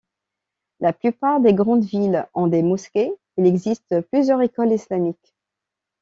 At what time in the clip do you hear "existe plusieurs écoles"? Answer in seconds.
3.45-4.73